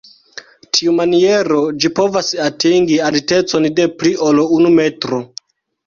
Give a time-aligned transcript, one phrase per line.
[0.77, 5.27] Tiumaniero ĝi povas atingi altecon de pli ol unu metro.